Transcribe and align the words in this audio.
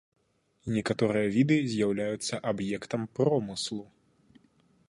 Некаторыя 0.77 1.27
віды 1.35 1.57
з'яўляюцца 1.73 2.41
аб'ектам 2.53 3.01
промыслу. 3.19 3.83